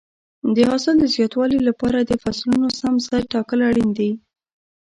[0.55, 4.11] د حاصل د زیاتوالي لپاره د فصلونو سم ځای ټاکل اړین دي.